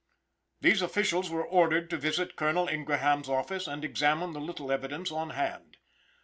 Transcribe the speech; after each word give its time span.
These 0.61 0.81
officials 0.81 1.29
were 1.29 1.45
ordered 1.45 1.91
to 1.91 1.97
visit 1.97 2.35
Colonel 2.35 2.67
Ingraham's 2.67 3.29
office 3.29 3.67
and 3.67 3.85
examine 3.85 4.33
the 4.33 4.41
little 4.41 4.71
evidence 4.71 5.11
on 5.11 5.29
hand. 5.29 5.77